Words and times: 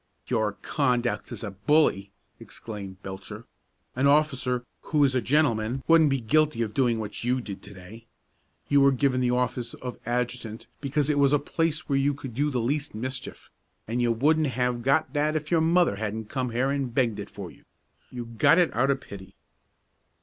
"Your 0.25 0.53
conduct 0.53 1.31
as 1.31 1.43
a 1.43 1.51
bully!" 1.51 2.11
exclaimed 2.39 3.03
Belcher. 3.03 3.45
"An 3.95 4.07
officer 4.07 4.65
who 4.89 5.03
is 5.03 5.13
a 5.13 5.21
gentleman 5.21 5.83
wouldn't 5.87 6.09
be 6.09 6.19
guilty 6.19 6.63
of 6.63 6.73
doing 6.73 6.97
what 6.97 7.23
you 7.23 7.39
did 7.39 7.61
to 7.61 7.73
day. 7.75 8.07
You 8.67 8.81
were 8.81 8.91
given 8.91 9.21
the 9.21 9.29
office 9.29 9.75
of 9.75 9.99
adjutant 10.03 10.65
because 10.79 11.11
it 11.11 11.19
was 11.19 11.33
a 11.33 11.37
place 11.37 11.87
where 11.87 11.99
you 11.99 12.15
could 12.15 12.33
do 12.33 12.49
the 12.49 12.59
least 12.59 12.95
mischief, 12.95 13.51
and 13.87 14.01
you 14.01 14.11
wouldn't 14.11 14.47
have 14.47 14.81
got 14.81 15.13
that 15.13 15.35
if 15.35 15.51
your 15.51 15.61
mother 15.61 15.97
hadn't 15.97 16.29
come 16.29 16.49
here 16.49 16.71
and 16.71 16.91
begged 16.95 17.19
it 17.19 17.29
for 17.29 17.51
you. 17.51 17.63
You 18.09 18.25
got 18.25 18.57
it 18.57 18.75
out 18.75 18.89
of 18.89 19.01
pity." 19.01 19.35